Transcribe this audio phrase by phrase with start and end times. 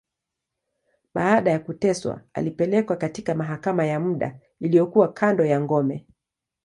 [1.13, 6.05] Baada ya kuteswa, alipelekwa katika mahakama ya muda, iliyokuwa kando ya ngome.